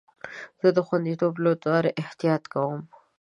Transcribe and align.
زه 0.61 0.69
د 0.77 0.79
خوندیتوب 0.87 1.33
لپاره 1.45 1.95
احتیاط 2.03 2.43
کوم. 2.53 2.81